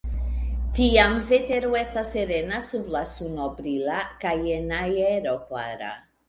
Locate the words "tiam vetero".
0.77-1.69